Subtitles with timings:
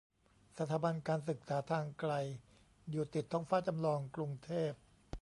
[0.57, 2.13] สถาบันการศึกษาทางไกล
[2.89, 4.71] อยู่ติดท้องฟ้าจำลอง กรุงเทพ